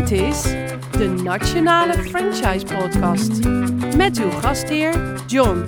[0.00, 0.42] Dit is
[0.90, 3.44] de Nationale Franchise Podcast
[3.96, 5.66] met uw gastheer John.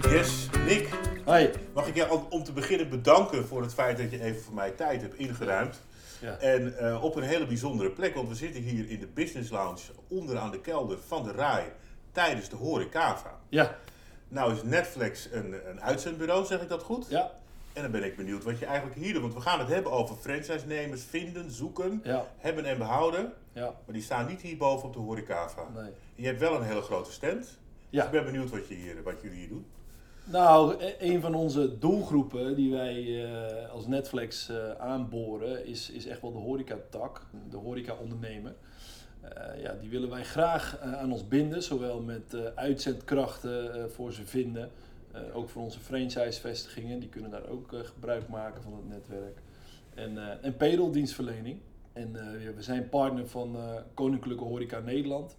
[0.00, 0.88] Yes, Nick.
[1.24, 1.50] Hoi.
[1.74, 4.70] Mag ik jou om te beginnen bedanken voor het feit dat je even voor mij
[4.70, 5.80] tijd hebt ingeruimd.
[6.20, 6.36] Ja.
[6.36, 9.82] En eh, op een hele bijzondere plek, want we zitten hier in de Business Lounge
[10.08, 11.64] onderaan de kelder van de RAI
[12.12, 13.38] tijdens de Horecava.
[13.48, 13.76] Ja,
[14.28, 17.06] Nou is Netflix een, een uitzendbureau, zeg ik dat goed?
[17.08, 17.30] ja,
[17.72, 19.22] En dan ben ik benieuwd wat je eigenlijk hier doet.
[19.22, 23.32] Want we gaan het hebben over franchise-nemers vinden, zoeken, ja, hebben en behouden.
[23.52, 23.64] ja.
[23.84, 25.66] Maar die staan niet hierboven op de Horecava.
[25.74, 25.90] Nee.
[26.14, 27.58] Je hebt wel een hele grote stand.
[27.90, 29.66] Dus ik ben benieuwd wat, je hier, wat jullie hier doen.
[30.24, 36.06] Nou, e- een van onze doelgroepen die wij eh, als Netflix eh, aanboren is, is
[36.06, 38.54] echt wel de horecatak, de horeca-ondernemer.
[39.20, 44.70] Eh, ja, die willen wij graag aan ons binden, zowel met uitzendkrachten voor ze vinden,
[45.12, 49.38] eh, ook voor onze franchise-vestigingen, die kunnen daar ook eh, gebruik maken van het netwerk.
[49.94, 51.58] En, eh en payroll-dienstverlening.
[51.92, 52.12] En
[52.56, 53.56] we zijn partner van
[53.94, 55.36] Koninklijke Horeca Nederland.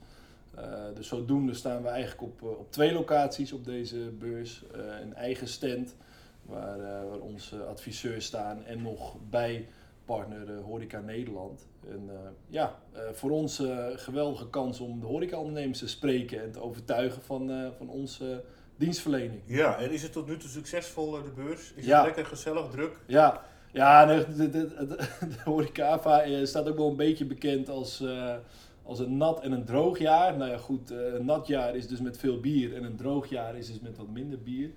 [0.95, 4.63] Dus zodoende staan we eigenlijk op, op twee locaties op deze beurs.
[5.01, 5.95] Een eigen stand
[6.41, 9.67] waar, waar onze adviseurs staan en nog bij
[10.05, 11.67] partner Horeca Nederland.
[11.89, 12.09] En
[12.47, 12.79] ja,
[13.11, 13.63] voor ons
[13.95, 18.43] geweldige kans om de horecaondernemers te spreken en te overtuigen van, van onze
[18.81, 19.41] dienstverlening.
[19.45, 21.73] Ja, en is het tot nu toe succesvol, eh, de beurs?
[21.75, 21.97] Is Ja.
[21.97, 22.97] het lekker gezellig, druk?
[23.07, 28.01] Ja, ja de, de, de, de, Horecava eh, staat ook wel een beetje bekend als,
[28.01, 28.35] eh,
[28.83, 30.37] als een nat en een droog jaar.
[30.37, 33.57] Nou ja, goed, een nat jaar is dus met veel bier en een droog jaar
[33.57, 34.69] is dus met wat minder bier.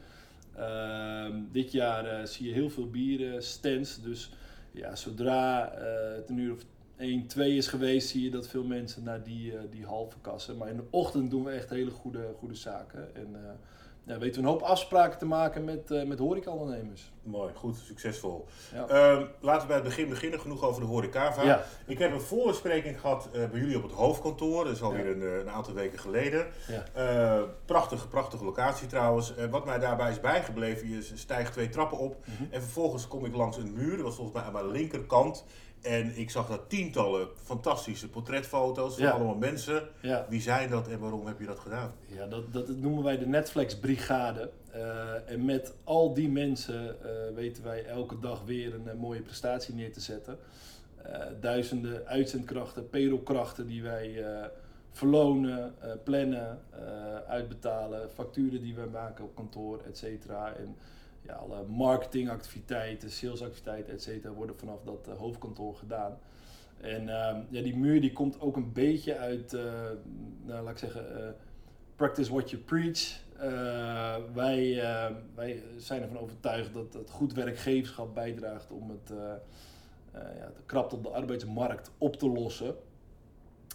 [0.57, 4.31] Ehm, dit jaar zie je heel veel bierstands, dus
[4.73, 5.73] ja, zodra
[6.17, 6.63] het een uur of
[6.97, 10.57] 1, 2 is geweest, zie je dat veel mensen naar die, die halve kassen.
[10.57, 13.15] Maar in de ochtend doen we echt hele goede, goede zaken.
[13.17, 13.37] En
[14.07, 17.13] ja, weten we een hoop afspraken te maken met, eh met horecaondernemers.
[17.23, 18.47] Mooi, goed, succesvol.
[18.73, 18.87] Ja.
[18.87, 20.41] Ehm, laten we bij het begin beginnen.
[20.41, 21.43] Genoeg over de horecava.
[21.43, 21.65] Ja.
[21.87, 24.64] Ik heb een voorbespreking gehad eh, bij jullie op het hoofdkantoor.
[24.64, 26.47] Dat is alweer een, eh, een aantal weken geleden.
[26.95, 29.35] Eh, prachtige, prachtige locatie trouwens.
[29.51, 32.17] Wat mij daarbij is bijgebleven, je stijgt twee trappen op.
[32.27, 32.43] Mhm.
[32.51, 33.97] En vervolgens kom ik langs een muur.
[33.97, 35.45] Dat was volgens mij aan mijn linkerkant.
[35.84, 39.11] En ik zag daar tientallen fantastische portretfoto's van Ja.
[39.11, 39.83] allemaal mensen.
[40.00, 41.92] Ja, Wie zijn dat en waarom heb je dat gedaan?
[42.06, 44.50] ja dat, dat noemen wij de Netflix-brigade.
[44.72, 49.20] Eh, en met al die mensen eh, weten wij elke dag weer een, eh, mooie
[49.20, 50.39] prestatie neer te zetten.
[51.40, 54.24] Duizenden uitzendkrachten, payrollkrachten die wij
[54.92, 55.74] verlonen,
[56.05, 56.58] plannen,
[57.28, 60.52] uitbetalen, facturen die wij maken op kantoor, et cetera.
[60.52, 60.77] En
[61.27, 66.18] ja, alle marketingactiviteiten, salesactiviteiten, et cetera, worden vanaf dat eh, hoofdkantoor gedaan.
[66.85, 69.63] En ehm, ja, die muur die komt ook een beetje uit, eh,
[70.45, 71.29] nou, laat ik zeggen, eh,
[71.96, 73.23] practice what you preach.
[74.34, 79.13] Wij, eh, wij zijn ervan overtuigd dat het goed werkgeverschap bijdraagt om het
[80.13, 82.74] ja, de krapte op de arbeidsmarkt op te lossen.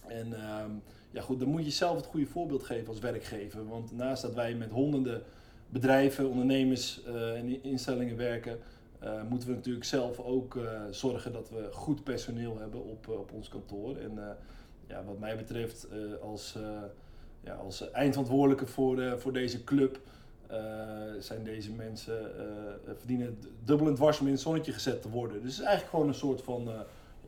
[0.07, 0.71] En ehm,
[1.11, 3.67] ja, goed, dan moet je zelf het goede voorbeeld geven als werkgever.
[3.67, 5.23] Want naast dat wij met honderden
[5.69, 8.59] bedrijven, ondernemers eh, en instellingen werken,
[8.99, 13.31] eh, moeten we natuurlijk zelf ook eh, zorgen dat we goed personeel hebben op, op
[13.33, 13.97] ons kantoor.
[13.97, 14.37] En
[14.87, 15.87] ja, wat mij betreft,
[16.21, 16.57] als,
[17.41, 19.99] ja, als eindverantwoordelijke voor, voor deze club,
[21.19, 22.31] zijn deze mensen
[22.97, 25.41] verdienen dubbel en dwars om in het zonnetje gezet te worden.
[25.41, 26.69] Dus het is eigenlijk gewoon een soort van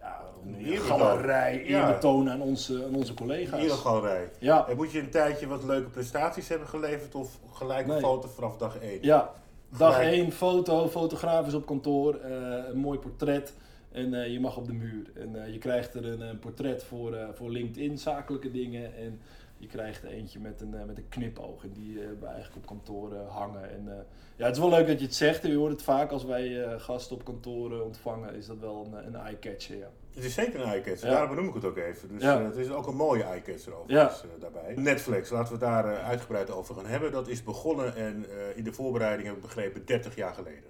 [0.02, 1.00] ja, Een eerbetoon.
[1.00, 2.00] galerij, Ja.
[2.04, 3.60] aan onze, aan onze Een collega's.
[3.62, 4.30] eregalerij.
[4.40, 8.00] Ja, En moet je een tijdje wat leuke prestaties hebben geleverd of gelijk een Nee.
[8.02, 8.98] foto vanaf dag 1?
[9.02, 9.32] ja.
[9.78, 10.12] dag Gelijk.
[10.14, 12.32] 1, foto, fotograaf is op kantoor, eh,
[12.70, 13.54] een mooi portret.
[13.92, 15.12] En eh, je mag op de muur.
[15.16, 18.96] En eh, je krijgt er een, een portret voor, voor LinkedIn, zakelijke dingen.
[18.96, 19.20] En
[19.62, 21.64] je krijgt eentje met een, eh, met een knipoog.
[21.64, 23.72] En die eh, hebben we eigenlijk op kantoor eh, hangen.
[23.72, 24.06] En,
[24.36, 25.44] ja, het is wel leuk dat je het zegt.
[25.48, 28.36] Je hoort het vaak als wij gasten op kantoor eh, ontvangen.
[28.36, 29.90] Is dat wel een, een eye-catcher, ja.
[30.14, 31.14] Het is zeker een eye-catcher, Ja.
[31.14, 32.10] daarom benoem ik het ook even.
[32.10, 32.42] Dus Ja.
[32.44, 34.74] het is ook een mooie eye-catcher overigens daarbij.
[34.76, 37.12] Netflix, laten we daar uitgebreid over gaan hebben.
[37.12, 40.70] Dat is begonnen en in de voorbereiding heb ik begrepen 30 jaar geleden.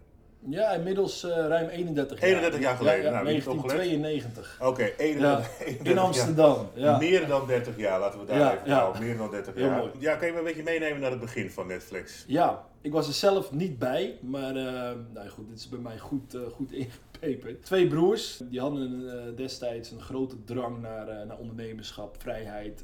[0.50, 2.30] Ja, inmiddels eh, ruim 31 jaar.
[2.30, 3.76] 31 jaar geleden, Ja, ja, nou, wie heeft het opgelet?
[3.78, 4.58] 1992.
[4.68, 5.98] Oké, 31, Ja, 31 in.
[5.98, 6.70] Amsterdam.
[6.74, 6.98] Ja.
[6.98, 9.02] Meer dan 30 jaar, laten we daar even houden.
[9.04, 9.78] Meer dan 30 Heel jaar.
[9.78, 9.92] mooi.
[10.00, 12.24] Ja, kan je me een beetje meenemen naar het begin van Netflix?
[12.28, 15.98] Ja, ik was er zelf niet bij, maar eh, nou goed, dit is bij mij
[16.00, 17.66] goed, eh, goed ingepeperd.
[17.66, 22.84] Twee broers, die hadden destijds een grote drang naar, naar ondernemerschap, vrijheid,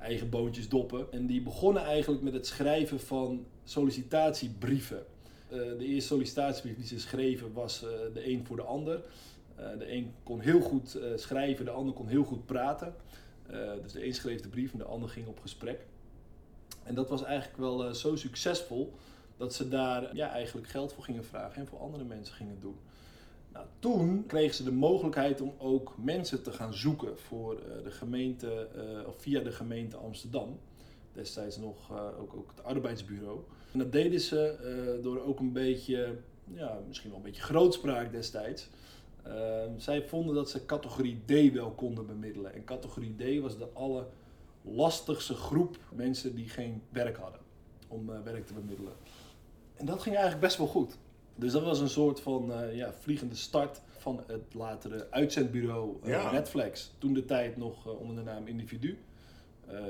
[0.00, 1.06] eigen boontjes doppen.
[1.10, 5.02] En die begonnen eigenlijk met het schrijven van sollicitatiebrieven.
[5.48, 9.00] Eh, de eerste sollicitatiebrief die ze schreven was eh, de een voor de ander.
[9.56, 12.94] Eh, de een kon heel goed schrijven, de ander kon heel goed praten.
[13.82, 15.86] Dus de een schreef de brief en de ander ging op gesprek.
[16.82, 18.92] En dat was eigenlijk wel zo succesvol
[19.36, 22.76] dat ze daar ja, eigenlijk geld voor gingen vragen en voor andere mensen gingen doen.
[23.52, 28.68] Nou, toen kregen ze de mogelijkheid om ook mensen te gaan zoeken voor de gemeente,
[29.06, 30.58] of via de gemeente Amsterdam.
[31.12, 33.38] Destijds nog ook, ook het arbeidsbureau.
[33.72, 36.16] En dat deden ze door ook een beetje,
[36.54, 38.68] ja, misschien wel een beetje grootspraak destijds.
[39.28, 42.54] Ehm, zij vonden dat ze categorie D wel konden bemiddelen.
[42.54, 43.68] En categorie D was de
[44.64, 47.40] allerlastigste groep mensen die geen werk hadden
[47.88, 48.92] om uh, werk te bemiddelen.
[49.74, 50.98] En dat ging eigenlijk best wel goed.
[51.34, 56.32] Dus dat was een soort van uh, ja, vliegende start van het latere uitzendbureau uh,
[56.32, 56.94] Netflix.
[56.98, 58.98] Toen de tijd nog onder de naam Individu.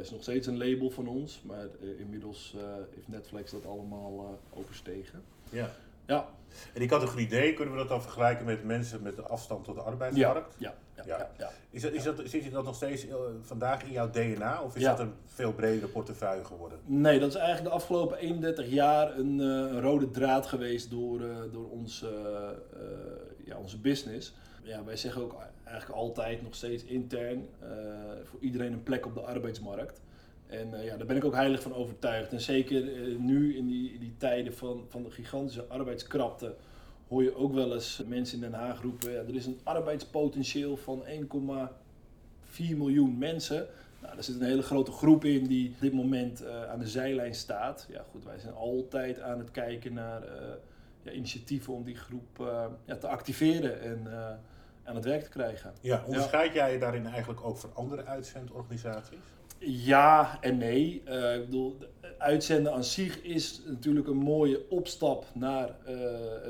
[0.00, 1.66] Is nog steeds een label van ons, maar
[1.98, 2.56] inmiddels
[2.94, 5.22] heeft Netflix dat allemaal overstegen.
[5.50, 5.70] Ja.
[6.08, 6.28] Ja.
[6.74, 9.74] En die categorie D, kunnen we dat dan vergelijken met mensen met de afstand tot
[9.74, 10.54] de arbeidsmarkt?
[10.58, 10.74] Ja.
[10.96, 11.50] ja, ja, ja.
[11.70, 14.76] Is dat, is dat, zit je dat nog steeds eh, vandaag in jouw DNA of
[14.76, 16.78] is dat een veel bredere portefeuille geworden?
[16.84, 21.36] Nee, dat is eigenlijk de afgelopen 31 jaar een, uh, rode draad geweest door, uh,
[21.52, 22.04] door ons,
[23.44, 24.34] ja, onze business.
[24.68, 27.48] Ja, wij zeggen ook eigenlijk altijd nog steeds intern
[28.24, 30.00] voor iedereen een plek op de arbeidsmarkt.
[30.48, 32.32] En uh, ja, daar ben ik ook heilig van overtuigd.
[32.32, 36.54] En zeker uh, nu in die, die tijden van, van de gigantische arbeidskrapte
[37.08, 40.76] hoor je ook wel eens mensen in Den Haag roepen: ja, er is een arbeidspotentieel
[40.76, 43.66] van 1,4 miljoen mensen.
[44.02, 47.34] Nou, er zit een hele grote groep in die op dit moment aan de zijlijn
[47.34, 47.86] staat.
[47.90, 50.22] Ja, goed, wij zijn altijd aan het kijken naar
[51.02, 52.36] ja, initiatieven om die groep
[52.84, 54.06] ja, te activeren en
[54.88, 55.72] aan het werk te krijgen.
[55.80, 59.18] Ja, onderscheid jij je daarin eigenlijk ook van andere uitzendorganisaties?
[59.58, 61.02] Ja en nee.
[61.08, 61.76] Uh, ik bedoel,
[62.18, 65.86] uitzenden aan zich is natuurlijk een mooie opstap naar uh,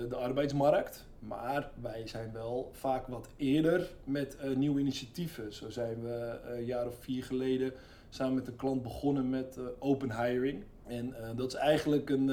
[0.09, 1.07] de arbeidsmarkt.
[1.19, 5.53] Maar wij zijn wel vaak wat eerder met uh, nieuwe initiatieven.
[5.53, 7.73] Zo zijn we een jaar of vier geleden
[8.09, 10.65] samen met een klant begonnen met open hiring.
[10.87, 12.31] En dat is eigenlijk een,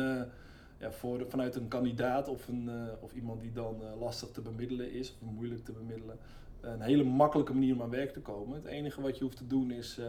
[0.78, 2.70] ja, voor, vanuit een kandidaat of, een,
[3.00, 6.18] of iemand die dan lastig te bemiddelen is of moeilijk te bemiddelen.
[6.62, 8.56] Een hele makkelijke manier om aan werk te komen.
[8.56, 10.00] Het enige wat je hoeft te doen is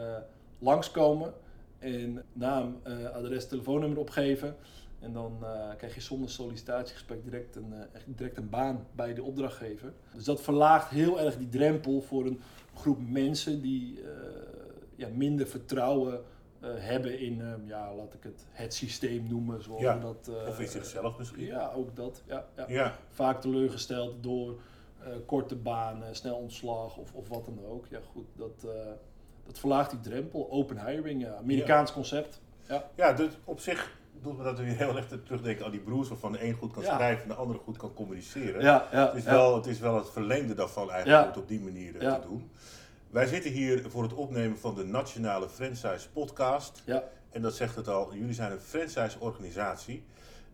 [0.58, 1.32] langskomen
[1.78, 2.80] en naam,
[3.12, 4.56] adres, telefoonnummer opgeven.
[5.00, 5.44] En dan
[5.76, 9.92] krijg je zonder sollicitatiegesprek direct een, uh, direct een baan bij de opdrachtgever.
[10.14, 12.40] Dus dat verlaagt heel erg die drempel voor een
[12.74, 14.00] groep mensen die
[14.96, 16.20] ja, minder vertrouwen
[16.74, 19.62] hebben in, ja, laat ik het, het systeem noemen.
[19.62, 21.44] Zoals ja, dat, of in zichzelf misschien.
[21.44, 22.22] Ja, ook dat.
[22.26, 22.64] Ja, ja.
[22.68, 22.94] ja.
[23.10, 24.60] Vaak teleurgesteld door
[25.26, 27.86] korte banen, snel ontslag of, of wat dan ook.
[27.86, 28.66] Ja, goed, dat
[29.46, 30.50] dat verlaagt die drempel.
[30.50, 32.40] Open hiring, ja, Amerikaans concept.
[32.68, 36.08] Ja, ja dus op zich doet me dat weer heel erg terugdenken aan die broers
[36.08, 38.62] waarvan de een goed kan schrijven en de andere goed kan communiceren.
[38.62, 41.48] Ja, ja, het, is wel, het is wel het verlengde daarvan eigenlijk om het op
[41.48, 42.50] die manier eh, te doen.
[43.10, 46.82] Wij zitten hier voor het opnemen van de Nationale Franchise Podcast.
[46.86, 47.04] Ja.
[47.30, 50.04] En dat zegt het al, jullie zijn een franchise organisatie.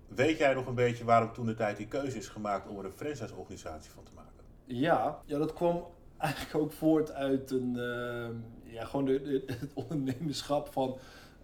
[0.09, 2.85] Weet jij nog een beetje waarom toen de tijd die keuze is gemaakt om er
[2.85, 4.45] een franchise organisatie van te maken?
[4.65, 5.87] Ja, ja dat kwam
[6.19, 10.97] eigenlijk ook voort uit een, ehm, ja, gewoon de, het ondernemerschap van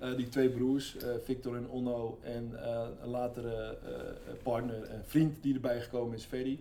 [0.02, 2.52] uh, die twee broers, uh, Victor en Onno, en
[3.02, 3.78] een latere
[4.43, 6.58] partner en vriend die erbij gekomen is, Ferry.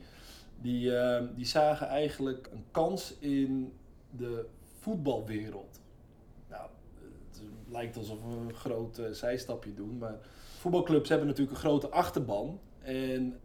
[0.61, 0.91] Die,
[1.35, 3.73] die zagen eigenlijk een kans in
[4.09, 4.45] de
[4.79, 5.81] voetbalwereld.
[6.49, 6.69] Nou,
[7.29, 10.17] het lijkt alsof we een groot zijstapje doen, maar
[10.57, 12.59] voetbalclubs hebben natuurlijk een grote achterban.
[12.79, 13.39] En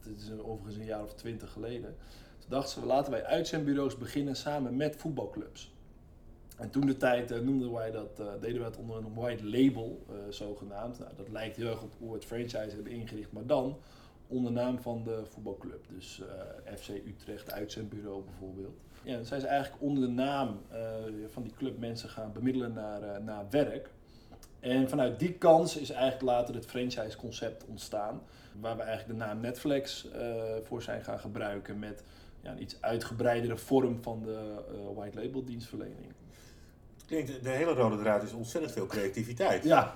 [0.00, 1.96] het is overigens een jaar of twintig geleden.
[2.48, 5.72] Dachten ze, laten wij uitzendbureaus beginnen samen met voetbalclubs.
[6.56, 9.46] En toen de tijd uh, noemden wij dat, uh, deden we het onder een white
[9.46, 10.98] label, zogenaamd.
[10.98, 13.78] Nou, dat lijkt heel erg op hoe het franchise hebben ingericht, maar dan
[14.28, 15.84] onder naam van de voetbalclub.
[15.88, 16.22] Dus
[16.76, 18.80] FC Utrecht, uitzendbureau bijvoorbeeld.
[19.02, 20.60] Ja, dan zijn ze eigenlijk onder de naam
[21.26, 23.90] van die club mensen gaan bemiddelen naar, naar werk.
[24.60, 28.22] En vanuit die kans is eigenlijk later het franchise concept ontstaan.
[28.60, 30.08] Waar we eigenlijk de naam Netflix
[30.62, 32.02] voor zijn gaan gebruiken met
[32.40, 34.54] ja, een iets uitgebreidere vorm van de
[34.94, 36.14] white label dienstverlening
[37.08, 39.64] klinkt, de hele rode draad is ontzettend veel creativiteit.
[39.64, 39.94] Ja.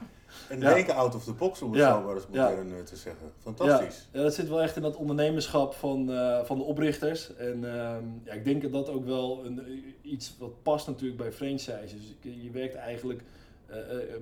[0.49, 2.73] En denken out of the box, om het zo maar eens modern.
[2.73, 3.33] Eh, te zeggen.
[3.43, 4.09] Fantastisch.
[4.13, 4.23] Ja.
[4.23, 7.37] dat zit wel echt in dat ondernemerschap van, uh, van de oprichters.
[7.37, 11.33] En uh, ja, ik denk dat dat ook wel een, iets wat past natuurlijk bij
[11.33, 12.15] franchises.
[12.21, 13.23] Je, je werkt eigenlijk
[13.71, 13.77] uh,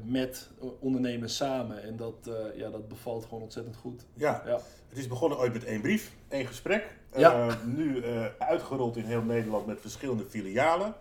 [0.05, 0.49] met
[0.79, 1.83] ondernemers samen.
[1.83, 4.05] En dat, ja, dat bevalt gewoon ontzettend goed.
[4.15, 4.43] Ja.
[4.47, 4.61] ja.
[4.89, 6.99] Het is begonnen ooit met één brief, één gesprek.
[7.17, 7.59] Ja.
[7.65, 8.03] nu
[8.39, 10.95] uitgerold in heel Nederland met verschillende filialen.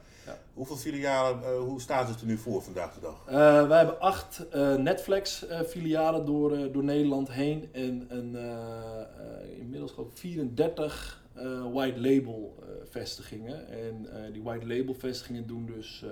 [0.53, 3.25] Hoeveel filialen, uh, hoe staat het er nu voor vandaag de dag?
[3.27, 8.37] Uh, wij hebben acht uh, Netflix filialen door, door Nederland heen en een,
[9.59, 11.23] inmiddels geloof ik 34
[11.73, 13.67] white label vestigingen.
[13.67, 16.05] En die white label vestigingen doen dus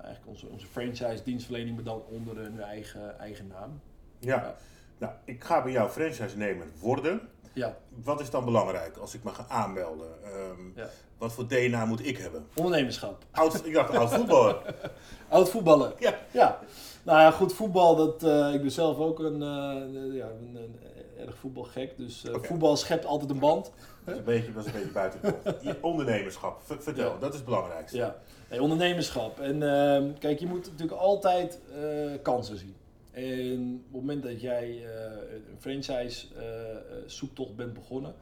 [0.00, 3.80] eigenlijk onze, onze franchise dienstverlening, maar dan onder hun eigen, eigen naam.
[4.18, 4.54] Ja.
[4.98, 7.20] nou ik ga bij jou franchise nemen worden.
[7.52, 7.76] Ja.
[8.02, 10.10] Wat is dan belangrijk als ik me ga aanmelden?
[10.34, 10.88] Um, ja.
[11.18, 12.46] Wat voor DNA moet ik hebben?
[12.54, 13.24] Ondernemerschap.
[13.30, 14.74] Oud, ik dacht oud voetballer.
[15.28, 15.92] oud voetballer.
[15.98, 16.18] Ja.
[16.30, 16.60] ja.
[17.02, 20.76] Nou ja, goed, voetbal, dat, uh, ik ben zelf ook een, uh, ja, een, een,
[21.18, 21.96] erg voetbalgek.
[21.96, 22.48] Dus uh, okay.
[22.48, 23.72] voetbal schept altijd een band.
[24.04, 25.34] Dat is een beetje, dat is een beetje buiten
[25.80, 27.18] Ondernemerschap, vertel, ja.
[27.18, 27.96] dat is het belangrijkste.
[27.96, 28.16] Ja,
[28.50, 29.40] nee, ondernemerschap.
[29.40, 31.58] En ehm, kijk, je moet natuurlijk altijd
[32.22, 32.74] kansen zien.
[33.10, 34.84] En op het moment dat jij
[35.50, 36.26] een franchise
[37.06, 38.14] zoektocht bent begonnen,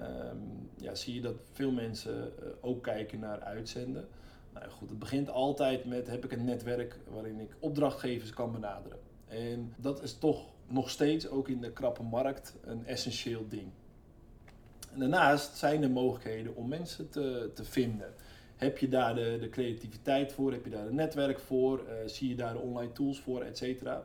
[0.00, 0.38] Ehm,
[0.76, 4.08] ja, zie je dat veel mensen eh, ook kijken naar uitzenden.
[4.52, 8.98] Nou goed, het begint altijd met heb ik een netwerk waarin ik opdrachtgevers kan benaderen.
[9.28, 13.68] En dat is toch nog steeds, ook in de krappe markt, een essentieel ding.
[14.92, 18.14] En daarnaast zijn er mogelijkheden om mensen te, te vinden.
[18.56, 20.52] Heb je daar de, de creativiteit voor?
[20.52, 21.78] Heb je daar een netwerk voor?
[21.78, 24.04] Uh, zie je daar de online tools voor, et cetera?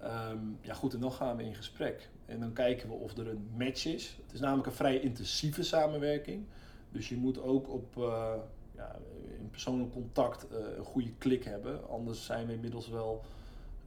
[0.00, 2.10] Ehm, ja goed, en dan gaan we in gesprek.
[2.26, 4.16] En dan kijken we of er een match is.
[4.22, 6.44] Het is namelijk een vrij intensieve samenwerking.
[6.92, 8.32] Dus je moet ook op uh,
[8.76, 8.96] ja,
[9.38, 11.88] in persoonlijk contact uh, een goede klik hebben.
[11.88, 13.24] Anders zijn we inmiddels wel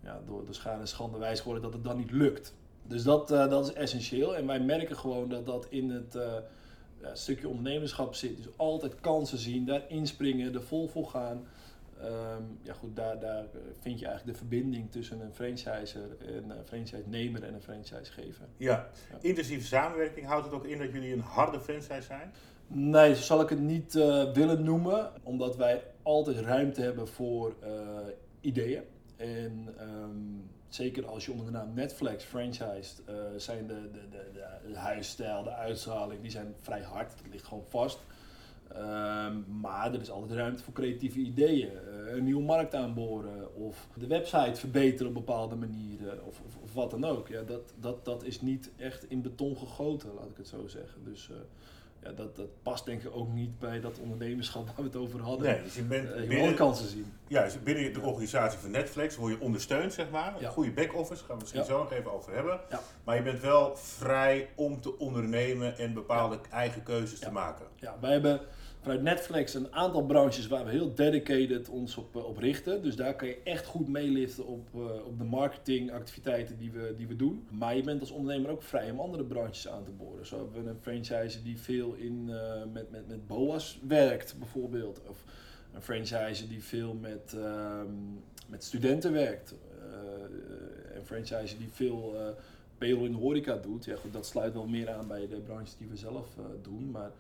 [0.04, 2.54] ja, door de schade en schande wijs geworden dat het dan niet lukt.
[2.84, 4.36] Dus dat, uh, dat is essentieel.
[4.36, 6.18] En wij merken gewoon dat dat in het
[7.14, 8.38] stukje ondernemerschap zit.
[8.38, 11.48] Dus altijd kansen zien, daar inspringen, er vol voor gaan.
[12.04, 13.46] Um, ja goed, daar, daar
[13.80, 18.46] vind je eigenlijk de verbinding tussen een franchiser, een franchise-nemer en een franchisegever.
[18.58, 18.90] Ja.
[19.10, 22.34] ja, intensieve samenwerking, houdt het ook in dat jullie een harde franchise zijn?
[22.68, 27.56] Nee, zo zal ik het niet uh, willen noemen, omdat wij altijd ruimte hebben voor
[27.64, 27.70] uh,
[28.42, 28.84] ideeën.
[29.16, 34.32] En um, zeker als je onder de naam Netflix franchised, uh, zijn de, de, de,
[34.68, 37.18] de, huisstijl, de uitstraling, die zijn vrij hard.
[37.18, 38.00] Dat ligt gewoon vast.
[38.76, 41.72] Um, maar er is altijd ruimte voor creatieve ideeën.
[41.72, 46.74] Uh, een nieuwe markt aanboren of de website verbeteren op bepaalde manieren of, of, of,
[46.74, 47.28] wat dan ook.
[47.28, 51.04] Ja, dat, dat, dat is niet echt in beton gegoten, laat ik het zo zeggen.
[51.04, 51.38] Dus uh,
[52.04, 55.20] ja, dat, dat past denk ik ook niet bij dat ondernemerschap waar we het over
[55.20, 55.48] hadden.
[55.48, 57.14] Nee, dus je bent uh, je binnen, kansen zien.
[57.28, 60.42] Ja, dus binnen de organisatie van Netflix word je ondersteund, zeg maar.
[60.42, 62.60] Een goede back-office, gaan we misschien zo nog even over hebben.
[63.04, 67.66] Maar je bent wel vrij om te ondernemen en bepaalde eigen keuzes te maken.
[67.76, 68.42] Ja, wij hebben
[68.88, 72.82] vanuit Netflix een aantal branches waar we heel dedicated ons op, eh, op richten.
[72.84, 77.08] Dus daar kan je echt goed meeliften op, uh, op de marketingactiviteiten die we, die
[77.08, 77.48] we doen.
[77.52, 80.26] Maar je bent als ondernemer ook vrij om andere branches aan te boren.
[80.26, 85.02] Zo hebben we een franchise die veel in, uh, met, met, met BOA's werkt, bijvoorbeeld.
[85.08, 85.24] Of
[85.74, 87.82] een franchise die veel met, uh,
[88.48, 89.56] met studenten werkt.
[90.94, 92.16] een franchise die veel
[92.78, 93.86] payroll in de horeca doet.
[93.86, 96.28] Ja, goed, dat sluit wel meer aan bij de branches die we zelf
[96.62, 96.92] doen.
[96.92, 97.12] Maar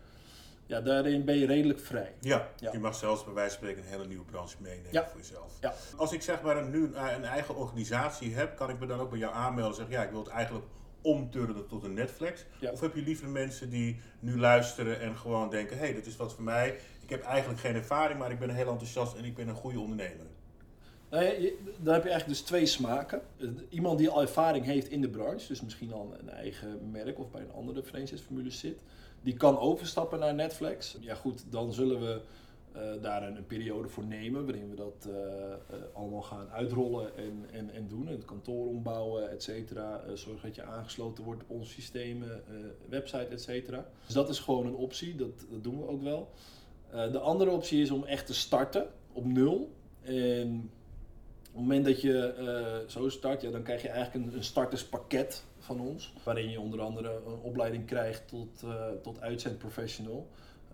[0.67, 2.13] ja, daarin ben je redelijk vrij.
[2.21, 5.57] Ja, je mag zelfs bij wijze van spreken een hele nieuwe branche meenemen voor jezelf.
[5.62, 5.74] Ja.
[5.95, 9.19] Als ik zeg maar nu een eigen organisatie heb, kan ik me dan ook bij
[9.19, 10.65] jou aanmelden en zeggen, ja, ik wil het eigenlijk
[11.01, 12.45] omturnen tot een Netflix?
[12.71, 16.15] Of heb je liever mensen die nu luisteren en gewoon denken, hé, hey, dit is
[16.15, 16.79] wat voor mij.
[17.03, 19.79] Ik heb eigenlijk geen ervaring, maar ik ben heel enthousiast en ik ben een goede
[19.79, 20.25] ondernemer.
[21.09, 21.31] Nou ja,
[21.77, 23.21] dan heb je eigenlijk dus twee smaken.
[23.69, 27.31] Iemand die al ervaring heeft in de branche, dus misschien al een eigen merk of
[27.31, 28.81] bij een andere franchise-formule zit
[29.27, 30.98] die kan overstappen naar Netflix.
[31.00, 32.22] Ja goed, dan zullen we
[32.75, 37.46] uh, daar een, periode voor nemen waarin we dat uh, uh, allemaal gaan uitrollen en,
[37.51, 38.07] en, en doen.
[38.07, 40.03] Het kantoor ombouwen, et cetera.
[40.13, 42.43] zorg dat je aangesloten wordt op onze systemen,
[42.89, 43.86] website, et cetera.
[44.05, 46.29] Dus dat is gewoon een optie, dat, dat doen we ook wel.
[46.91, 49.72] de andere optie is om echt te starten op nul.
[50.01, 50.72] En
[51.57, 55.79] het moment dat je zo start, ja, dan krijg je eigenlijk een, een starterspakket van
[55.79, 56.13] ons.
[56.23, 60.27] Waarin je onder andere een opleiding krijgt tot, uh, tot uitzendprofessional.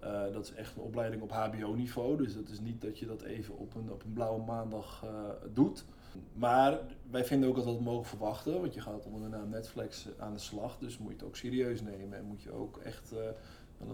[0.03, 2.17] Uh, dat is echt een opleiding op HBO-niveau.
[2.17, 5.05] Dus dat is niet dat je dat even op een, op een blauwe maandag
[5.53, 5.85] doet.
[6.33, 6.79] Maar
[7.11, 8.61] wij vinden ook dat we dat mogen verwachten.
[8.61, 10.77] Want je gaat onder de naam Netflix aan de slag.
[10.77, 12.17] Dus moet je het ook serieus nemen.
[12.17, 13.13] En moet je ook echt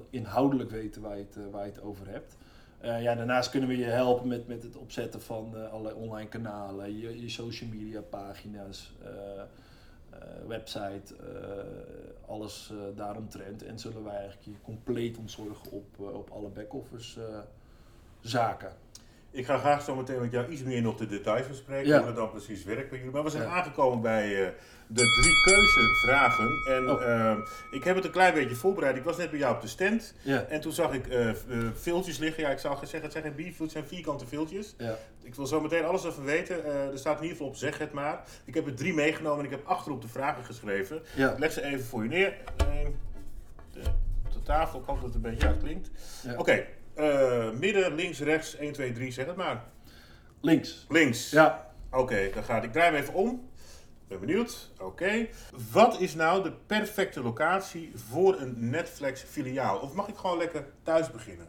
[0.10, 2.38] inhoudelijk weten waar je het, waar je het over hebt.
[2.82, 7.22] Ja, daarnaast kunnen we je helpen met, met het opzetten van allerlei online kanalen, je,
[7.22, 8.94] je social media pagina's.
[10.20, 13.64] Eh, website, eh, alles eh, daaromtrent.
[13.64, 17.44] En zullen wij eigenlijk je compleet ontzorgen op, op alle back-office
[18.22, 18.72] zaken.
[19.32, 22.16] Ik ga graag zo meteen met jou iets meer nog de details bespreken, hoe het
[22.16, 23.14] dan precies werkt bij jullie.
[23.14, 24.48] Maar we zijn aangekomen bij uh,
[24.88, 26.50] de drie keuzevragen.
[26.68, 27.02] En oh.
[27.02, 27.38] uh,
[27.72, 28.96] ik heb het een klein beetje voorbereid.
[28.96, 30.14] Ik was net bij jou op de stand.
[30.22, 30.42] Ja.
[30.42, 31.32] En toen zag ik uh,
[31.80, 32.44] filtjes liggen.
[32.44, 34.76] Ja, ik zou zeggen, het zijn geen biervoet, het zijn vierkante filtjes.
[34.78, 34.98] Ja.
[35.24, 36.66] Ik wil zo meteen alles even weten.
[36.66, 38.24] er staat in ieder geval op zeg het maar.
[38.46, 41.02] Ik heb er drie meegenomen en ik heb achterop de vragen geschreven.
[41.16, 42.38] Ik leg ze even voor je neer.
[43.74, 43.80] De,
[44.26, 45.90] op de tafel, ik hoop dat het een beetje uitklinkt.
[46.38, 46.66] Oké.
[47.00, 49.64] Uh, midden, links, rechts, 1, 2, 3, zeg het maar.
[50.42, 50.86] Links.
[50.90, 51.30] Links.
[51.30, 51.72] Ja.
[51.92, 52.72] Oké, dan ga ik.
[52.72, 53.50] Draai hem even om.
[54.08, 54.70] Ben benieuwd.
[54.80, 55.28] Oké.
[55.72, 59.80] Wat is nou de perfecte locatie voor een Netflix filiaal?
[59.80, 61.48] Of mag ik gewoon lekker thuis beginnen?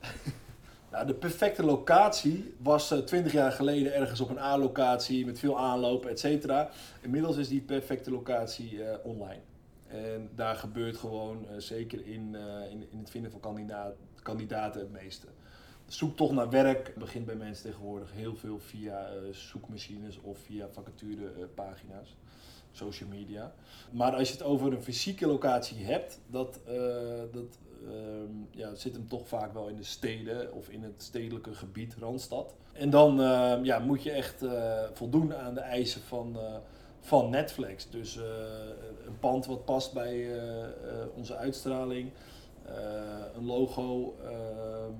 [0.90, 5.38] Nou, de perfecte locatie was uh, eh, 20 jaar geleden ergens op een A-locatie met
[5.38, 6.70] veel aanlopen, et cetera.
[7.00, 9.40] Inmiddels is die perfecte locatie uh, online.
[9.86, 12.36] En daar gebeurt gewoon, uh, zeker in,
[12.70, 15.26] in, in, het vinden van kandidaat, kandidaten, het meeste.
[15.86, 22.16] De zoektocht naar werk begint bij mensen tegenwoordig heel veel via zoekmachines of via vacaturepagina's,
[22.72, 23.54] social media.
[23.90, 26.60] Maar als je het over een fysieke locatie hebt, dat,
[27.32, 31.54] dat um, ja, zit hem toch vaak wel in de steden of in het stedelijke
[31.54, 32.54] gebied, Randstad.
[32.72, 34.44] En dan uh, ja, moet je echt
[34.92, 36.36] voldoen aan de eisen van,
[37.00, 37.90] van Netflix.
[37.90, 38.24] Dus eh,
[39.06, 40.26] een pand wat past bij
[41.14, 42.10] onze uitstraling,
[43.36, 44.92] een logo ehm,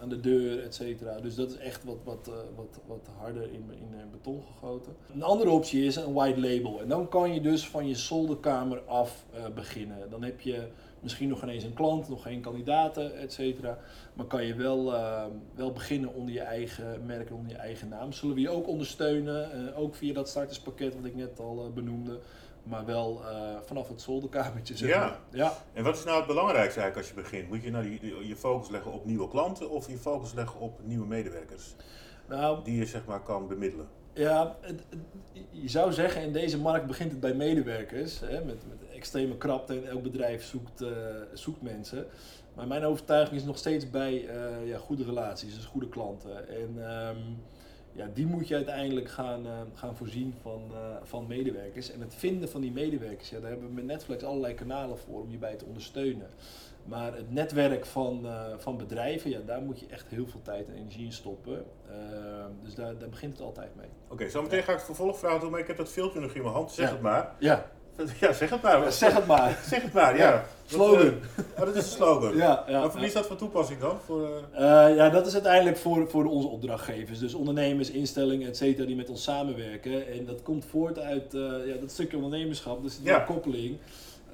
[0.00, 1.20] aan de deur, et cetera.
[1.20, 4.92] Dus dat is echt wat, wat, wat, wat harder in, in beton gegoten.
[5.14, 6.80] Een andere optie is een white label.
[6.80, 10.10] En dan kan je dus van je zolderkamer af beginnen.
[10.10, 10.68] Dan heb je
[11.00, 13.78] misschien nog ineens een klant, nog geen kandidaten, et cetera.
[14.14, 18.12] Maar kan je wel, uh, wel beginnen onder je eigen merk, onder je eigen naam.
[18.12, 22.18] Zullen we je ook ondersteunen, ook via dat starterspakket wat ik net al benoemde.
[22.64, 23.22] Maar wel
[23.64, 24.76] vanaf het zolderkamertje.
[24.76, 25.18] Zeg ja.
[25.30, 25.52] ja.
[25.72, 27.48] En wat is nou het belangrijkste eigenlijk als je begint?
[27.48, 30.80] Moet je nou die, je focus leggen op nieuwe klanten of je focus leggen op
[30.82, 31.74] nieuwe medewerkers?
[32.28, 33.88] Nou, die je zeg maar kan bemiddelen?
[34.12, 34.56] Ja,
[35.50, 38.20] je zou zeggen in deze markt begint het bij medewerkers.
[38.20, 40.88] Hè, met, met extreme krapte en elk bedrijf zoekt, uh,
[41.32, 42.06] zoekt mensen.
[42.54, 46.48] Maar mijn overtuiging is nog steeds bij uh, ja, goede relaties, dus goede klanten.
[46.48, 47.42] En um,
[47.94, 50.62] ja, die moet je uiteindelijk gaan, uh, gaan voorzien van,
[51.02, 51.90] van medewerkers.
[51.90, 55.20] En het vinden van die medewerkers, ja, daar hebben we met Netflix allerlei kanalen voor
[55.20, 56.26] om je bij te ondersteunen.
[56.84, 58.26] Maar het netwerk van,
[58.58, 61.64] van bedrijven, ja, daar moet je echt heel veel tijd en energie in stoppen.
[61.88, 63.88] Ehm, dus daar, daar begint het altijd mee.
[64.04, 66.34] Oké, okay, zo meteen ga ik het vervolgvraag doen, maar ik heb dat filmpje nog
[66.34, 66.72] in mijn hand.
[66.72, 67.34] Zeg het maar.
[67.38, 67.70] Ja.
[68.20, 68.92] Ja, zeg het maar.
[68.92, 69.58] Zeg het maar.
[69.70, 70.28] zeg het maar, ja.
[70.28, 70.44] ja.
[70.66, 70.96] Slogan.
[70.96, 72.36] Dat, uh, oh, dat is een slogan.
[72.36, 73.98] ja, ja, maar voor wie is dat van toepassing dan?
[74.04, 74.60] Voor, uh...
[74.60, 77.18] Uh, ja, dat is uiteindelijk voor, voor onze opdrachtgevers.
[77.18, 80.12] Dus ondernemers, instellingen, et cetera, die met ons samenwerken.
[80.12, 81.32] En dat komt voort uit
[81.66, 82.82] ja, dat stukje ondernemerschap.
[82.82, 83.78] Dus die koppeling.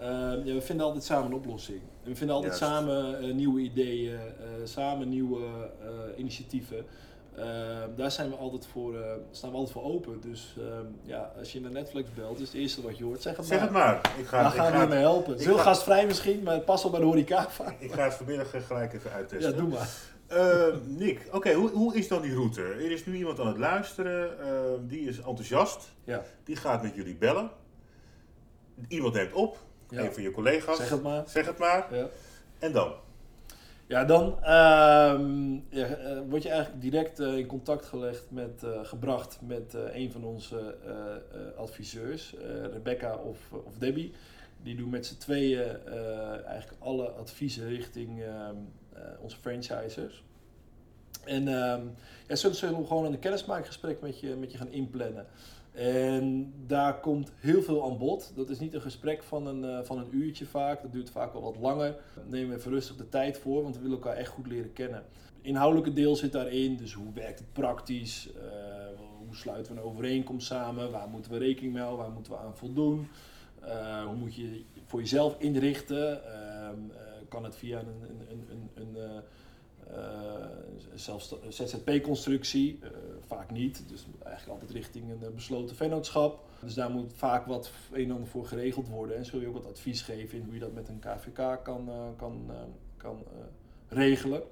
[0.01, 1.81] Ehm, ja, we vinden altijd samen een oplossing.
[2.05, 4.19] En we vinden altijd samen nieuwe ideeën,
[4.65, 5.41] samen nieuwe
[6.17, 6.87] initiatieven.
[7.39, 7.45] Uh,
[7.97, 10.21] daar zijn we altijd voor, uh, staan we altijd voor open.
[10.21, 10.65] Dus uh,
[11.03, 13.23] ja, als je naar Netflix belt, is het eerste wat je hoort.
[13.23, 13.67] Zeg het zeg maar.
[13.67, 14.19] Het maar.
[14.19, 15.31] Ik ga, Daar gaan we je mee helpen.
[15.31, 17.49] Het is heel gastvrij misschien, maar past wel bij de horeca.
[17.79, 19.51] Ik ga het vanmiddag gelijk even uittesten.
[19.51, 19.89] Ja, doe maar.
[20.85, 22.63] Nick, oké, hoe, hoe is dan die route?
[22.63, 24.31] Er is nu iemand aan het luisteren,
[24.89, 25.91] die is enthousiast.
[26.05, 26.23] Ja.
[26.45, 27.51] Die gaat met jullie bellen.
[28.89, 30.01] Iemand neemt op, ja.
[30.01, 30.77] een van je collega's.
[30.77, 31.23] Zeg het maar.
[31.27, 31.87] Zeg het maar.
[31.91, 32.09] Ja.
[32.59, 32.93] En dan?
[33.91, 34.37] Ja, dan
[35.71, 40.13] ja, uh, word je eigenlijk direct uh, in contact gelegd met, uh, gebracht met een
[40.13, 40.77] van onze
[41.57, 42.35] adviseurs,
[42.73, 44.13] Rebecca of, of Debbie.
[44.63, 45.87] Die doen met z'n tweeën
[46.47, 48.55] eigenlijk alle adviezen richting ehm,
[49.21, 50.25] onze franchisers.
[51.25, 51.95] En um,
[52.29, 55.27] ja, zullen ze gewoon een kennismakingsgesprek met je, met je gaan inplannen.
[55.73, 58.33] En daar komt heel veel aan bod.
[58.37, 60.83] Dat is niet een gesprek van een, uh, van een uurtje vaak.
[60.83, 61.97] Dat duurt vaak wel wat langer.
[62.29, 65.05] Nemen we even rustig de tijd voor, want we willen elkaar echt goed leren kennen.
[65.41, 66.77] Inhoudelijke deel zit daarin.
[66.77, 68.29] Dus hoe werkt het praktisch?
[68.37, 68.43] Uh,
[69.27, 70.91] hoe sluiten we een overeenkomst samen?
[70.91, 72.05] Waar moeten we rekening mee houden?
[72.05, 73.09] Waar moeten we aan voldoen?
[73.65, 76.25] Uh, hoe moet je voor jezelf inrichten?
[76.25, 76.79] Ehm,
[77.29, 77.87] kan het via een,
[78.29, 79.23] een, een, een
[80.95, 82.89] zelfs ZZP-constructie, uh,
[83.27, 83.83] vaak niet.
[83.89, 86.45] Dus eigenlijk altijd richting een eh, besloten vennootschap.
[86.61, 89.17] Dus daar moet vaak wat een en ander voor geregeld worden.
[89.17, 91.89] En zul je ook wat advies geven in hoe je dat met een KVK kan,
[91.89, 92.51] uh, kan,
[92.97, 93.25] kan
[93.89, 94.43] regelen.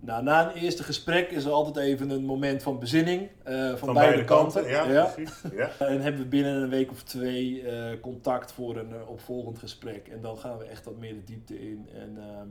[0.00, 3.94] Nou, na een eerste gesprek is er altijd even een moment van bezinning van, van,
[3.94, 4.64] beide, kanten.
[4.64, 4.92] kanten.
[4.92, 5.42] Ja, precies.
[5.52, 5.70] Ja.
[5.86, 7.64] en hebben we binnen een week of twee
[8.00, 10.08] contact voor een opvolgend gesprek.
[10.08, 11.88] En dan gaan we echt wat meer de diepte in.
[11.94, 12.48] En ehm,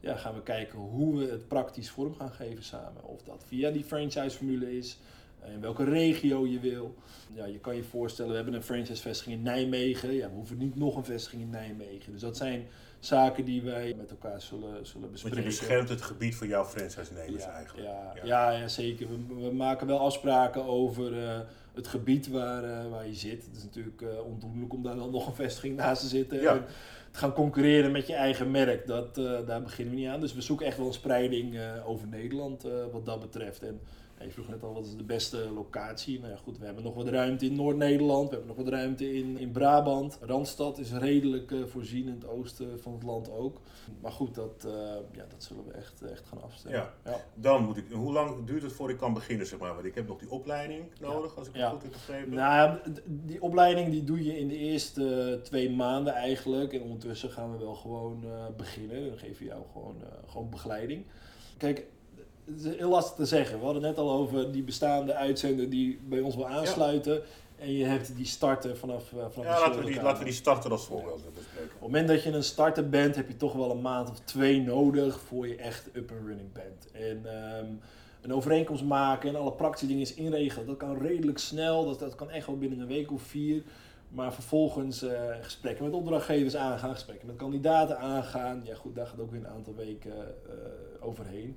[0.00, 3.04] ja, gaan we kijken hoe we het praktisch vorm gaan geven samen.
[3.04, 4.98] Of dat via die franchise-formule is,
[5.46, 6.94] in welke regio je wil.
[7.34, 10.12] Ja, je kan je voorstellen, we hebben een franchise-vestiging in Nijmegen.
[10.12, 12.12] Ja, we hoeven niet nog een vestiging in Nijmegen.
[12.12, 12.66] Dus dat zijn
[12.98, 15.42] zaken die wij met elkaar zullen, zullen bespreken.
[15.42, 17.88] Want je beschermt het gebied voor jouw franchise-nemers ja, eigenlijk.
[17.88, 18.50] Ja, ja.
[18.50, 19.08] ja, zeker.
[19.08, 21.38] We, we, maken wel afspraken over uh,
[21.74, 23.44] het gebied waar, uh, waar je zit.
[23.44, 26.40] Het is natuurlijk uh, ondoenlijk om daar dan nog een vestiging naast te zitten.
[26.40, 26.64] Ja
[27.12, 30.20] gaan concurreren met je eigen merk, dat, uh, daar beginnen we niet aan.
[30.20, 33.62] Dus we zoeken echt wel een spreiding uh, over Nederland uh, wat dat betreft.
[33.62, 33.80] En
[34.24, 36.20] je vroeg net al, wat is de beste locatie?
[36.20, 39.14] Nou ja, goed, we hebben nog wat ruimte in Noord-Nederland, we hebben nog wat ruimte
[39.14, 40.18] in, in Brabant.
[40.20, 43.60] Randstad is redelijk uh, voorzien, in het oosten van het land ook.
[44.00, 44.72] Maar goed, dat, uh,
[45.12, 46.80] ja, dat zullen we echt, echt gaan afstemmen.
[46.80, 47.10] Ja.
[47.10, 47.24] ja.
[47.34, 49.74] Dan moet ik, hoe lang duurt het voor ik kan beginnen, zeg maar?
[49.74, 52.34] Want ik heb nog die opleiding nodig, als ik het goed heb begrepen.
[52.34, 56.72] Nou, die opleiding die doe je in de eerste twee maanden eigenlijk.
[56.72, 59.08] En ondertussen gaan we wel gewoon uh, beginnen.
[59.08, 61.04] Dan geven we jou gewoon, gewoon begeleiding.
[61.56, 61.86] Kijk,
[62.62, 63.58] heel lastig te zeggen.
[63.58, 67.22] We hadden net al over die bestaande uitzender die bij ons wil aansluiten.
[67.58, 70.34] En je hebt die starter vanaf, uh, vanaf ja, laten we, die, laten we die
[70.34, 71.64] starter als voorbeeld bespreken.
[71.64, 74.18] Op het moment dat je een starter bent, heb je toch wel een maand of
[74.18, 76.90] twee nodig voor je echt up and running bent.
[76.92, 77.26] En
[77.58, 77.80] um,
[78.20, 81.84] een overeenkomst maken en alle praktische dingen is inregelen, dat kan redelijk snel.
[81.84, 83.62] Dat, dat kan echt wel binnen een week of vier.
[84.10, 88.60] Maar vervolgens uh, gesprekken met opdrachtgevers aangaan, gesprekken met kandidaten aangaan.
[88.64, 90.52] Ja goed, daar gaat ook weer een aantal weken uh,
[91.00, 91.56] overheen.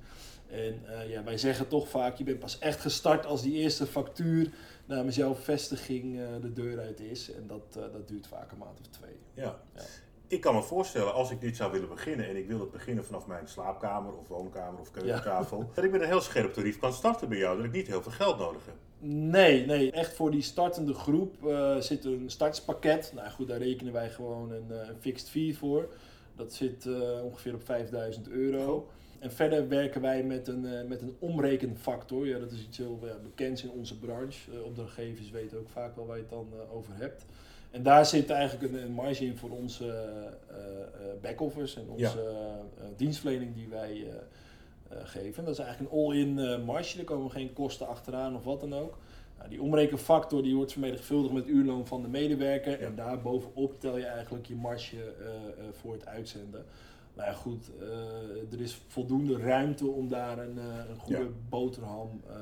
[0.50, 3.86] En uh, ja, wij zeggen toch vaak, je bent pas echt gestart als die eerste
[3.86, 4.52] factuur
[4.84, 7.32] namens jouw vestiging de deur uit is.
[7.32, 9.16] En dat, dat duurt vaak een maand of twee.
[9.34, 9.60] Ja.
[9.74, 9.82] ja.
[10.26, 13.04] Ik kan me voorstellen, als ik dit zou willen beginnen en ik wil het beginnen
[13.04, 16.92] vanaf mijn slaapkamer of woonkamer of keukentafel, dat ik met een heel scherp tarief kan
[16.92, 18.74] starten bij jou, dat ik niet heel veel geld nodig heb.
[19.08, 19.92] Nee, nee.
[19.92, 23.12] Echt voor die startende groep uh, zit een startspakket.
[23.14, 25.88] Nou goed, daar rekenen wij gewoon een, een fixed fee voor.
[26.36, 28.74] Dat zit uh, ongeveer op 5000 euro.
[28.74, 28.88] Oh.
[29.18, 32.26] En verder werken wij met een, met een omrekenfactor.
[32.26, 34.62] Ja, dat is iets heel bekends in onze branche.
[34.64, 37.24] opdrachtgevers weten ook vaak wel waar je het dan over hebt.
[37.74, 40.08] En daar zit eigenlijk een, een marge in voor onze
[41.20, 42.22] back-office en onze
[42.78, 42.86] ja.
[42.96, 44.06] dienstverlening die wij
[44.94, 45.44] eh, geven.
[45.44, 48.74] Dat is eigenlijk een all-in uh, marge, er komen geen kosten achteraan of wat dan
[48.74, 48.98] ook.
[49.38, 53.80] Nou, die omrekenfactor die wordt vermenigvuldigd met het uurloon van de medewerker en daar bovenop
[53.80, 55.28] tel je eigenlijk je marge uh,
[55.72, 56.64] voor het uitzenden.
[57.14, 62.22] Nou ja, goed, uh, er is voldoende ruimte om daar een, uh, een goede boterham
[62.28, 62.34] uh,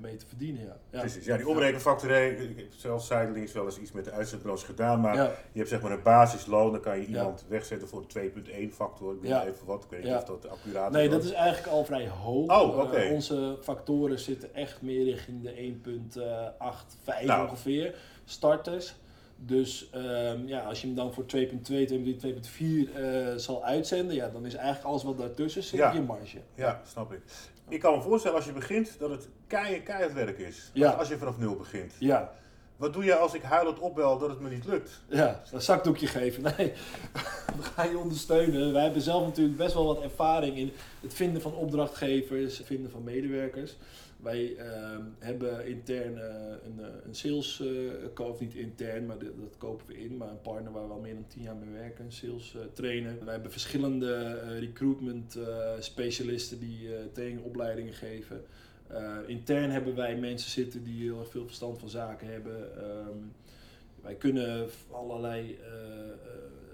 [0.00, 0.62] mee te verdienen.
[0.62, 0.76] Ja.
[0.90, 1.00] ja.
[1.00, 5.00] Precies, ja, die omrekenfactor, ik heb zelf zijdelings wel eens iets met de uitzendbureaus gedaan,
[5.00, 5.24] maar ja.
[5.52, 8.32] je hebt zeg maar een basisloon, dan kan je iemand wegzetten voor een
[8.70, 10.96] 2.1 factor, ik weet even wat, ik weet niet of dat accuraat is.
[10.96, 12.60] Nee, dat is eigenlijk al vrij hoog.
[12.60, 13.08] Oh, oké.
[13.12, 15.74] onze factoren zitten echt meer richting de
[17.20, 17.48] 1.85 nou.
[17.48, 18.94] ongeveer, starters.
[19.36, 21.48] Dus um, ja, als je hem dan voor 2.2, 2.3,
[22.24, 25.92] 2.4 uh, zal uitzenden, ja, dan is eigenlijk alles wat daartussen zit ja.
[25.92, 26.38] je marge.
[26.54, 27.20] Ja, snap ik.
[27.68, 30.70] Ik kan me voorstellen als je begint dat het keihard, werk is.
[30.72, 30.90] Ja.
[30.90, 31.94] Als je vanaf nul begint.
[31.98, 32.32] Ja.
[32.76, 35.00] Wat doe je als ik huilend opbel dat het me niet lukt?
[35.08, 36.42] Ja, een zakdoekje geven.
[36.42, 36.72] Nee,
[37.58, 38.72] we gaan je ondersteunen.
[38.72, 42.90] Wij hebben zelf natuurlijk best wel wat ervaring in het vinden van opdrachtgevers, het vinden
[42.90, 43.76] van medewerkers.
[44.16, 46.24] Wij uh, hebben intern uh,
[46.64, 50.16] een, eh, een sales uh, niet intern, maar dat kopen we in.
[50.16, 53.24] Maar een partner waar we al meer dan tien jaar mee werken, een sales trainer.
[53.24, 55.38] Wij hebben verschillende recruitment
[55.78, 58.44] specialisten die trainingopleidingen geven.
[59.26, 62.84] intern hebben wij mensen zitten die heel erg veel verstand van zaken hebben.
[63.08, 63.32] Um,
[64.02, 65.58] wij kunnen allerlei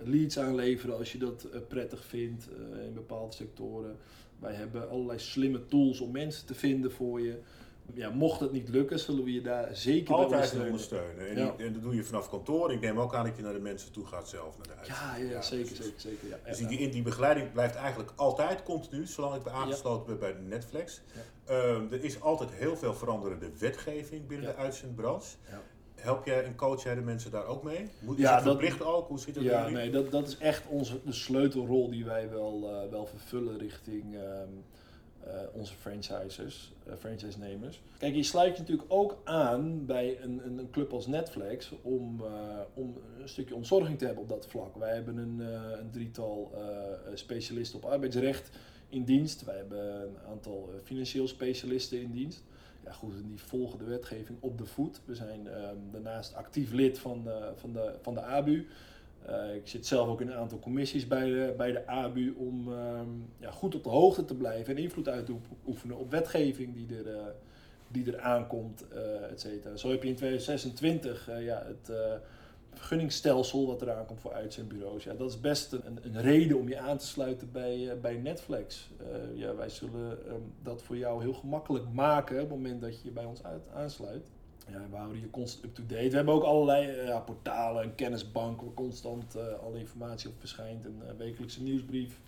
[0.05, 2.49] leads aanleveren als je dat prettig vindt
[2.87, 3.97] in bepaalde sectoren.
[4.43, 7.39] Wij hebben allerlei slimme tools om mensen te vinden voor je.
[7.95, 10.71] Ja, mocht het niet lukken, zullen we je daar zeker Altijd bij ondersteunen.
[10.71, 11.59] ondersteunen.
[11.59, 12.73] En, en, dat doe je vanaf kantoor.
[12.73, 14.57] Ik neem ook aan dat je naar de mensen toe gaat zelf.
[14.59, 16.29] Naar de ja, ja, ja, zeker, zeker, zeker.
[16.29, 16.39] Ja.
[16.45, 21.01] Dus die, die begeleiding blijft eigenlijk altijd continu, zolang ik ben aangesloten ben bij Netflix.
[21.51, 25.37] Uh, er is altijd heel veel veranderende wetgeving binnen de uitzendbranche.
[26.03, 27.89] Help jij en coach jij de mensen daar ook mee?
[27.99, 29.09] Moet, ja, dat verplicht ook?
[29.09, 32.85] Hoe zit het Ja, nee, dat, dat is echt onze, de sleutelrol die wij wel,
[32.85, 34.65] uh, wel vervullen richting um,
[35.27, 37.83] uh, onze franchisers, uh, franchise-nemers.
[37.99, 42.23] Kijk, je sluit je natuurlijk ook aan bij een, een, een club als Netflix om,
[42.75, 44.77] om een stukje ontzorging te hebben op dat vlak.
[44.77, 45.41] Wij hebben een,
[45.79, 46.55] een drietal
[47.15, 48.51] specialisten op arbeidsrecht
[48.89, 49.45] in dienst.
[49.45, 52.43] Wij hebben een aantal financieel specialisten in dienst
[52.85, 55.01] ja, goed, die volgen de wetgeving op de voet.
[55.05, 58.67] We zijn um, daarnaast actief lid van de, van de, van de ABU.
[59.29, 62.69] Uh, ik zit zelf ook in een aantal commissies bij de, bij de ABU om
[62.69, 65.35] um, ja, goed op de hoogte te blijven en invloed uit te
[65.67, 67.21] oefenen op wetgeving die er, uh,
[67.89, 69.77] die er aankomt, uh, et cetera.
[69.77, 71.91] Zo heb je in 2026 ja, het
[72.75, 75.05] vergunningsstelsel wat eraan komt voor uitzendbureaus.
[75.05, 78.17] Ja, dat is best een, een reden om je aan te sluiten bij, uh, bij
[78.17, 78.91] Netflix.
[79.01, 82.97] Uh, ja, wij zullen um, dat voor jou heel gemakkelijk maken op het moment dat
[82.97, 84.31] je je bij ons uit, aansluit.
[84.71, 86.09] Ja, we houden je constant up-to-date.
[86.09, 90.85] We hebben ook allerlei uh, ja, portalen, een kennisbank waar constant alle informatie op verschijnt.
[90.85, 92.21] Een wekelijkse nieuwsbrief.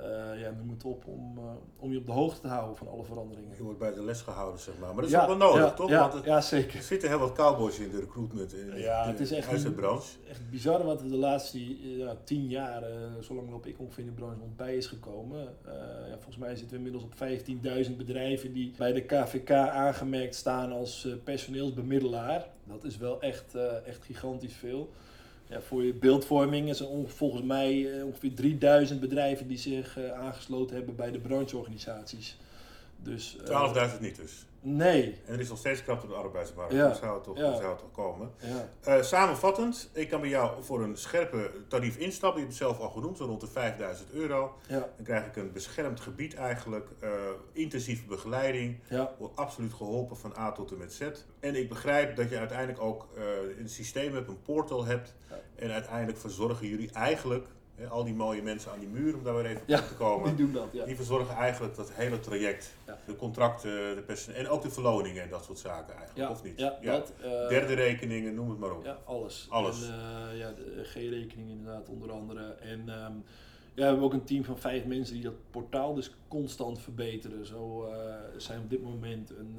[0.00, 1.44] Uh, ja, noem het op, om, uh,
[1.76, 3.56] om je op de hoogte te houden van alle veranderingen.
[3.56, 4.94] Je wordt bij de les gehouden, zeg maar.
[4.94, 5.88] Maar dat is ook wel nodig, ja, toch?
[5.88, 6.76] Ja, Want het, ja, zeker.
[6.76, 10.84] Er zitten heel wat cowboys in de recruitment in, ja, het is echt, echt bizar
[10.84, 14.40] wat er de laatste ja, tien jaar, uh, zolang op ik ongeveer in de branche
[14.56, 15.54] bij is gekomen.
[16.08, 17.14] ja, volgens mij zitten we inmiddels op
[17.88, 22.46] 15.000 bedrijven die bij de KVK aangemerkt staan als personeelsbemiddelaar.
[22.64, 23.54] Dat is wel echt,
[23.84, 24.90] echt gigantisch veel.
[25.48, 30.12] Ja, voor je beeldvorming is er volgens mij eh, ongeveer 3000 bedrijven die zich uh,
[30.12, 32.36] aangesloten hebben bij de brancheorganisaties.
[33.06, 34.46] Dus, 12.000 uh, niet dus?
[34.60, 35.20] Nee.
[35.26, 36.72] En er is nog steeds krapte op de arbeidsmarkt.
[36.72, 36.88] Ja.
[36.88, 37.56] Dat zou het toch, ja.
[37.56, 38.30] zou het toch komen.
[38.40, 38.96] Ja.
[38.96, 42.40] Uh, samenvattend, ik kan bij jou voor een scherpe tarief instappen.
[42.40, 44.54] Je hebt het zelf al genoemd, zo rond de 5000 euro.
[44.68, 44.78] Ja.
[44.78, 46.88] Dan krijg ik een beschermd gebied eigenlijk.
[47.02, 47.10] Uh,
[47.52, 48.78] intensieve begeleiding.
[48.88, 49.14] Ja.
[49.18, 51.00] Wordt absoluut geholpen van A tot en met Z.
[51.40, 55.14] En ik begrijp dat je uiteindelijk ook uh, een systeem hebt, een portal hebt.
[55.54, 57.46] En uiteindelijk verzorgen jullie eigenlijk
[57.88, 60.28] al die mooie mensen aan die muur, om daar weer even ja, op te komen.
[60.36, 60.84] Die doen dat, ja.
[60.84, 62.74] Die verzorgen eigenlijk dat hele traject.
[62.86, 62.98] Ja.
[63.06, 66.58] De contracten, de personeel en ook de verloningen en dat soort zaken eigenlijk, of niet?
[66.58, 68.84] Ja, Dat, uh, Derde rekeningen, noem het maar op.
[68.84, 69.46] Ja, alles.
[69.50, 69.88] Alles.
[69.88, 72.42] En, uh, ja, de G-rekening inderdaad onder andere.
[72.42, 73.24] En um,
[73.74, 77.46] ja, we hebben ook een team van vijf mensen die dat portaal dus constant verbeteren.
[77.46, 77.92] Zo uh,
[78.36, 79.58] zijn we op dit moment een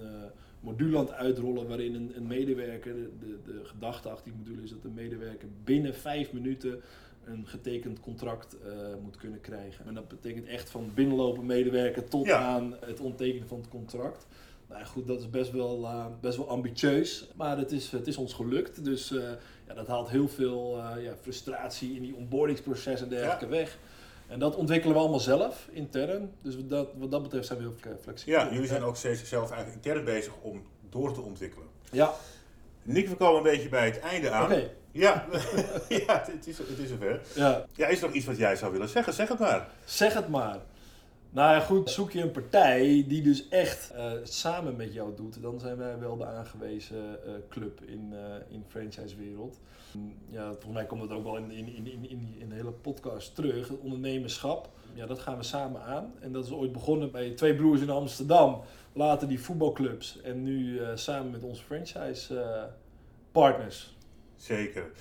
[0.60, 4.64] module aan het uitrollen waarin een, een medewerker, de, de, de gedachte achter die module
[4.64, 6.82] is dat een medewerker binnen vijf minuten
[7.28, 8.72] een getekend contract uh,
[9.04, 9.86] moet kunnen krijgen.
[9.86, 14.28] En dat betekent echt van binnenlopen medewerker tot aan het ondertekenen van het contract.
[14.70, 18.18] Nou goed, dat is best wel, uh, best wel ambitieus, maar het is, het is
[18.18, 18.84] ons gelukt.
[18.84, 19.24] Dus uh,
[19.68, 23.52] ja, dat haalt heel veel ja, frustratie in die onboardingsproces en dergelijke ja.
[23.52, 23.78] weg.
[24.28, 26.32] En dat ontwikkelen we allemaal zelf, intern.
[26.42, 28.34] Dus dat, wat dat betreft zijn we heel flexibel.
[28.34, 31.68] Ja, jullie zijn ook steeds zelf eigenlijk intern bezig om door te ontwikkelen.
[31.92, 32.14] Ja.
[32.84, 34.46] Nick, we komen een beetje bij het einde aan.
[34.46, 34.72] Okay.
[34.98, 35.26] Ja,
[36.06, 37.22] ja het, is, het is zover.
[37.36, 37.66] Ja.
[37.76, 39.14] ja, is er nog iets wat jij zou willen zeggen?
[39.14, 39.68] Zeg het maar.
[39.86, 40.60] Zeg het maar.
[41.30, 45.42] Nou ja, goed, zoek je een partij die dus echt uh, samen met jou doet,
[45.42, 49.60] dan zijn wij wel de aangewezen uh, club in, uh, in franchisewereld.
[50.30, 53.36] Ja, volgens mij komt dat ook wel in, in, in, in, in de hele podcast
[53.36, 53.68] terug.
[53.68, 56.14] Het ondernemerschap, ja, dat gaan we samen aan.
[56.20, 58.62] En dat is ooit begonnen bij twee broers in Amsterdam,
[58.94, 62.42] later die voetbalclubs en nu samen met onze franchise
[63.32, 63.97] partners.
[64.38, 64.92] Zeker.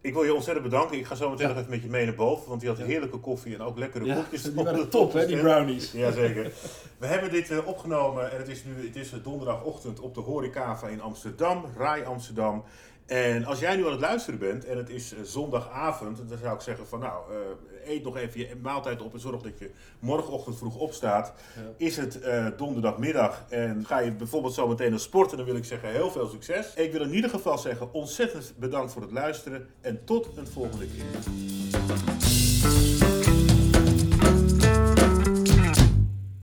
[0.00, 0.98] Ik wil je ontzettend bedanken.
[0.98, 1.52] Ik ga zo meteen ja.
[1.52, 4.04] nog even met je mee naar boven, want die had heerlijke koffie en ook lekkere
[4.04, 4.42] ja, koekjes.
[4.42, 5.92] Die waren top, hè, die brownies.
[5.92, 6.52] Jazeker.
[6.98, 10.88] We hebben dit uh, opgenomen en het is nu het is donderdagochtend op de Horecava
[10.88, 12.64] in Amsterdam, Rai Amsterdam.
[13.06, 16.54] En als jij nu aan het luisteren bent en het is uh, zondagavond, dan zou
[16.54, 17.36] ik zeggen van nou, uh,
[17.94, 21.32] eet nog even je maaltijd op en zorg dat je morgenochtend vroeg opstaat.
[21.54, 21.62] Ja.
[21.76, 25.64] Is het uh, donderdagmiddag en ga je bijvoorbeeld zo meteen naar sporten, dan wil ik
[25.64, 26.74] zeggen heel veel succes.
[26.74, 30.86] Ik wil in ieder geval zeggen ontzettend bedankt voor het luisteren en tot een volgende
[30.86, 31.04] keer.